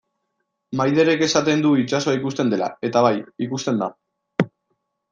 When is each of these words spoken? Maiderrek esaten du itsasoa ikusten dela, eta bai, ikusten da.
Maiderrek 0.79 1.21
esaten 1.27 1.61
du 1.67 1.75
itsasoa 1.83 2.17
ikusten 2.21 2.51
dela, 2.57 2.73
eta 2.91 3.07
bai, 3.09 3.15
ikusten 3.49 3.87
da. 3.87 3.95